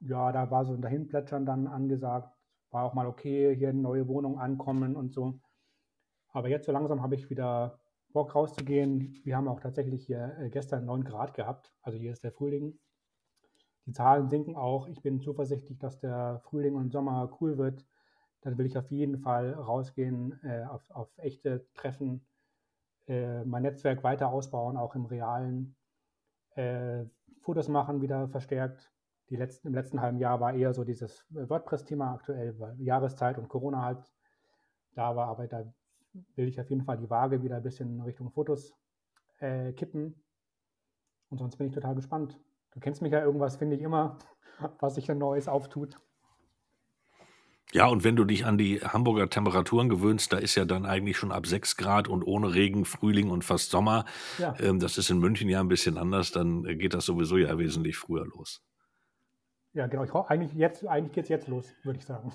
[0.00, 2.36] ja, da war so ein Dahinplätschern dann angesagt
[2.70, 5.40] war auch mal okay, hier eine neue Wohnung ankommen und so.
[6.32, 7.80] Aber jetzt so langsam habe ich wieder
[8.12, 9.20] Bock rauszugehen.
[9.24, 11.72] Wir haben auch tatsächlich hier äh, gestern 9 Grad gehabt.
[11.82, 12.78] Also hier ist der Frühling.
[13.86, 14.86] Die Zahlen sinken auch.
[14.88, 17.84] Ich bin zuversichtlich, dass der Frühling und Sommer cool wird.
[18.42, 22.26] Dann will ich auf jeden Fall rausgehen, äh, auf, auf, echte Treffen,
[23.06, 25.76] äh, mein Netzwerk weiter ausbauen, auch im realen.
[26.54, 27.04] Äh,
[27.42, 28.90] Fotos machen wieder verstärkt
[29.30, 33.48] die letzten, im letzten halben Jahr war eher so dieses WordPress-Thema aktuell, weil Jahreszeit und
[33.48, 34.12] Corona halt
[34.94, 35.72] da war, aber da
[36.34, 38.74] will ich auf jeden Fall die Waage wieder ein bisschen Richtung Fotos
[39.38, 40.20] äh, kippen.
[41.28, 42.36] Und sonst bin ich total gespannt.
[42.72, 44.18] Du kennst mich ja irgendwas, finde ich immer,
[44.80, 45.96] was sich ein Neues auftut.
[47.72, 51.16] Ja, und wenn du dich an die Hamburger Temperaturen gewöhnst, da ist ja dann eigentlich
[51.16, 54.04] schon ab 6 Grad und ohne Regen Frühling und fast Sommer.
[54.38, 54.56] Ja.
[54.58, 57.96] Ähm, das ist in München ja ein bisschen anders, dann geht das sowieso ja wesentlich
[57.96, 58.62] früher los.
[59.72, 60.04] Ja, genau.
[60.04, 62.32] Ich, eigentlich jetzt, eigentlich geht es jetzt los, würde ich sagen.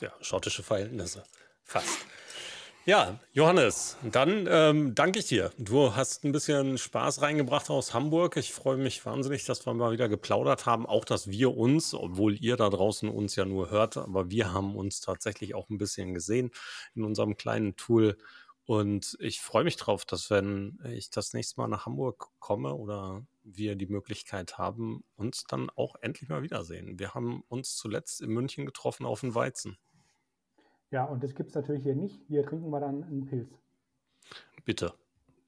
[0.00, 1.24] Ja, schottische Verhältnisse.
[1.64, 2.06] Fast.
[2.88, 5.52] Ja, Johannes, dann ähm, danke ich dir.
[5.58, 8.38] Du hast ein bisschen Spaß reingebracht aus Hamburg.
[8.38, 10.86] Ich freue mich wahnsinnig, dass wir mal wieder geplaudert haben.
[10.86, 14.74] Auch, dass wir uns, obwohl ihr da draußen uns ja nur hört, aber wir haben
[14.74, 16.50] uns tatsächlich auch ein bisschen gesehen
[16.94, 18.16] in unserem kleinen Tool.
[18.64, 23.22] Und ich freue mich drauf, dass wenn ich das nächste Mal nach Hamburg komme oder
[23.42, 26.98] wir die Möglichkeit haben, uns dann auch endlich mal wiedersehen.
[26.98, 29.76] Wir haben uns zuletzt in München getroffen auf den Weizen.
[30.90, 32.22] Ja, und das gibt es natürlich hier nicht.
[32.28, 33.50] Hier trinken wir dann einen Pilz.
[34.64, 34.94] Bitte.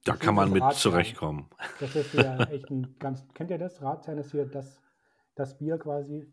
[0.03, 0.93] Da kann man mit Ratsherrn.
[0.93, 1.49] zurechtkommen.
[1.79, 3.27] Das ist ja echt ein ganz.
[3.33, 3.81] Kennt ihr das?
[3.81, 4.81] Ratsherrn ist hier das,
[5.35, 6.31] das Bier quasi.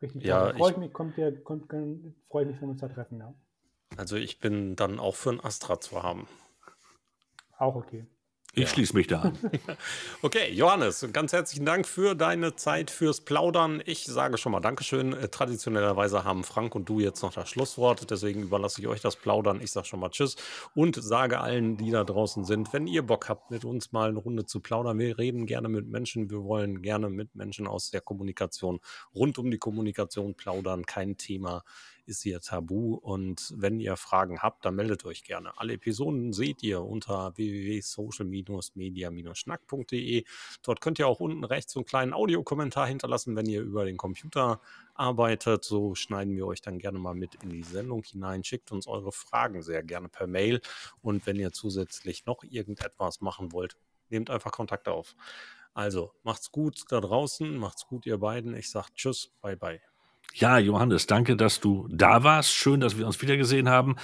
[0.00, 0.24] Richtig.
[0.24, 1.70] Ja, freue ich, mich, kommt ihr, kommt,
[2.28, 3.34] freue mich, wenn wir uns da treffen, ja.
[3.96, 6.26] Also ich bin dann auch für ein Astra zu haben.
[7.58, 8.06] Auch okay.
[8.54, 8.68] Ich ja.
[8.68, 9.38] schließe mich da an.
[10.22, 13.80] okay, Johannes, ganz herzlichen Dank für deine Zeit, fürs Plaudern.
[13.86, 15.12] Ich sage schon mal Dankeschön.
[15.12, 19.14] Äh, traditionellerweise haben Frank und du jetzt noch das Schlusswort, deswegen überlasse ich euch das
[19.14, 19.60] Plaudern.
[19.60, 20.34] Ich sage schon mal Tschüss
[20.74, 24.18] und sage allen, die da draußen sind, wenn ihr Bock habt, mit uns mal eine
[24.18, 24.98] Runde zu plaudern.
[24.98, 28.80] Wir reden gerne mit Menschen, wir wollen gerne mit Menschen aus der Kommunikation
[29.14, 30.84] rund um die Kommunikation plaudern.
[30.86, 31.62] Kein Thema
[32.06, 32.94] ist hier tabu.
[32.94, 35.58] Und wenn ihr Fragen habt, dann meldet euch gerne.
[35.58, 40.24] Alle Episoden seht ihr unter www.social-media-schnack.de.
[40.62, 44.60] Dort könnt ihr auch unten rechts einen kleinen Audiokommentar hinterlassen, wenn ihr über den Computer
[44.94, 45.64] arbeitet.
[45.64, 48.44] So schneiden wir euch dann gerne mal mit in die Sendung hinein.
[48.44, 50.60] Schickt uns eure Fragen sehr gerne per Mail.
[51.02, 53.76] Und wenn ihr zusätzlich noch irgendetwas machen wollt,
[54.08, 55.14] nehmt einfach Kontakt auf.
[55.72, 58.54] Also, macht's gut da draußen, macht's gut, ihr beiden.
[58.54, 59.89] Ich sag Tschüss, bye bye.
[60.34, 62.50] Ja, Johannes, danke, dass du da warst.
[62.52, 63.96] Schön, dass wir uns wiedergesehen haben.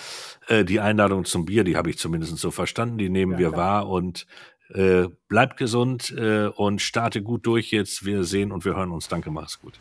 [0.49, 2.99] Äh, die Einladung zum Bier, die habe ich zumindest so verstanden.
[2.99, 3.85] Die nehmen ja, wir klar.
[3.85, 4.27] wahr und
[4.71, 8.05] äh, bleibt gesund äh, und starte gut durch jetzt.
[8.05, 9.09] Wir sehen und wir hören uns.
[9.09, 9.75] Danke, mach's gut.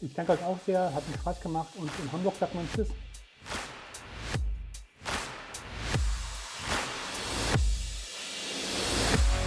[0.00, 2.88] Ich danke euch auch sehr, hat mir Spaß gemacht und in Hamburg sagt man Tschüss.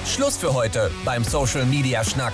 [0.05, 2.33] Schluss für heute beim Social Media Schnack.